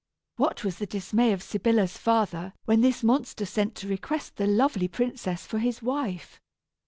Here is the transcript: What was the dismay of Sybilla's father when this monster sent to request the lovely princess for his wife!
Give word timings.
What 0.37 0.63
was 0.63 0.79
the 0.79 0.87
dismay 0.87 1.31
of 1.31 1.43
Sybilla's 1.43 1.95
father 1.95 2.53
when 2.65 2.81
this 2.81 3.03
monster 3.03 3.45
sent 3.45 3.75
to 3.75 3.87
request 3.87 4.37
the 4.37 4.47
lovely 4.47 4.87
princess 4.87 5.45
for 5.45 5.59
his 5.59 5.83
wife! 5.83 6.41